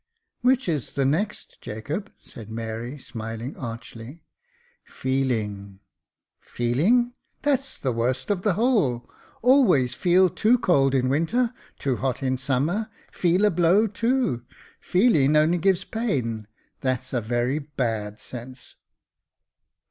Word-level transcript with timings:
"Which 0.41 0.67
is 0.67 0.93
the 0.93 1.05
next, 1.05 1.61
Jacob?" 1.61 2.11
said 2.25 2.49
Mary, 2.49 2.97
smiling 2.97 3.55
archly.'' 3.55 4.23
Feelifig."" 4.99 5.77
Feeling! 6.39 7.13
that's 7.43 7.77
the 7.77 7.91
worst 7.91 8.31
of 8.31 8.41
the 8.41 8.53
whole. 8.55 9.07
Always 9.43 9.93
feel 9.93 10.27
too 10.31 10.57
cold 10.57 10.95
in 10.95 11.07
winter, 11.07 11.53
too 11.77 11.97
hot 11.97 12.23
in 12.23 12.39
summer— 12.39 12.89
feel 13.11 13.45
a 13.45 13.51
blow 13.51 13.85
too; 13.85 14.43
feeling 14.79 15.35
only 15.37 15.59
gives 15.59 15.83
pain; 15.83 16.47
that's 16.79 17.13
a 17.13 17.21
very 17.21 17.59
bad 17.59 18.17
sense." 18.19 18.77